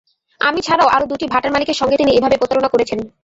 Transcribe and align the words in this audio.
আমি 0.41 0.59
ছাড়াও 0.67 0.91
আরও 0.95 1.05
দুটি 1.11 1.25
ভাটার 1.33 1.53
মালিকের 1.53 1.79
সঙ্গে 1.81 1.99
তিনি 2.01 2.11
এভাবে 2.13 2.39
প্রতারণা 2.41 2.69
করেছেন। 2.73 2.99